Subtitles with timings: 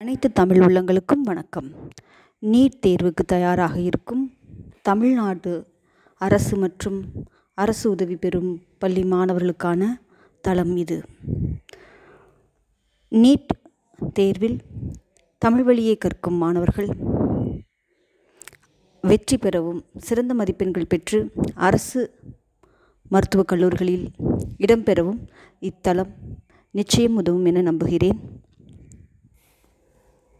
[0.00, 1.68] அனைத்து தமிழ் உள்ளங்களுக்கும் வணக்கம்.
[2.42, 4.32] நீட் தேர்வுக்கு தயாராக இருக்கும்
[4.82, 5.66] தமிழ்நாடு
[6.18, 6.98] அரசு மற்றும்
[7.54, 9.88] அரசு உதவி பெறும் பள்ளி மாணவர்களுக்கான
[10.40, 11.02] தளம் இது.
[13.10, 13.54] நீட்
[14.12, 14.58] தேர்வில்
[15.38, 16.90] தமிழ் வழியை கற்கும் மாணவர்கள்
[19.00, 22.10] வெற்றி பெறவும் சிறந்த மதிப்பெண்கள் பெற்று அரசு
[23.08, 24.08] மருத்துவக் கல்லூரிகளில்
[24.58, 25.22] இடம்பெறவும்
[25.60, 26.14] இத்தளம்
[26.70, 28.44] நிச்சயம் உதவும் என நம்புகிறேன்.